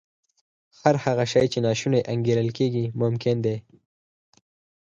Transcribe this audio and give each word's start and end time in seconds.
هر 0.81 0.95
هغه 1.05 1.23
شی 1.31 1.45
چې 1.53 1.59
ناشونی 1.65 2.01
انګېرل 2.13 2.49
کېږي 2.57 2.85
ممکن 3.01 3.35
دی 3.45 3.57